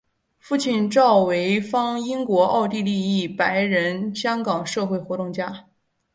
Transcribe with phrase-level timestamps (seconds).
[0.39, 5.67] 父亲邵维钫英国奥地利裔白人香港社会活动家。